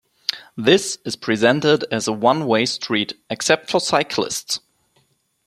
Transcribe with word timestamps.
This 0.57 0.97
is 1.05 1.15
presented 1.15 1.85
as 1.91 2.07
a 2.07 2.11
'one-way 2.11 2.65
street, 2.65 3.13
except 3.29 3.69
for 3.69 3.79
cyclists'. 3.79 4.59